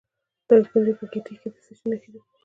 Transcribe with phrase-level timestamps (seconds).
[0.47, 2.21] د دایکنډي په ګیتي کې د څه شي نښې دي؟